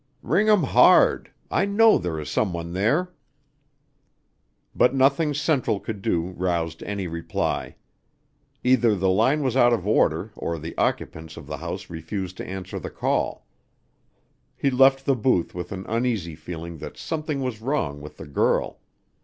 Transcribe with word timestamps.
"Ring 0.23 0.49
'em 0.49 0.63
hard. 0.63 1.29
I 1.51 1.65
know 1.65 1.99
there 1.99 2.19
is 2.19 2.27
someone 2.27 2.73
there." 2.73 3.13
But 4.73 4.95
nothing 4.95 5.35
Central 5.35 5.79
could 5.79 6.01
do 6.01 6.29
roused 6.35 6.81
any 6.81 7.05
reply. 7.05 7.75
Either 8.63 8.95
the 8.95 9.11
line 9.11 9.43
was 9.43 9.55
out 9.55 9.73
of 9.73 9.85
order 9.85 10.31
or 10.35 10.57
the 10.57 10.75
occupants 10.75 11.37
of 11.37 11.45
the 11.45 11.57
house 11.57 11.91
refused 11.91 12.37
to 12.37 12.47
answer 12.49 12.79
the 12.79 12.89
call. 12.89 13.45
He 14.57 14.71
left 14.71 15.05
the 15.05 15.15
booth 15.15 15.53
with 15.53 15.71
an 15.71 15.85
uneasy 15.87 16.33
feeling 16.33 16.79
that 16.79 16.97
something 16.97 17.41
was 17.43 17.61
wrong 17.61 18.01
with 18.01 18.17
the 18.17 18.25
girl. 18.25 18.79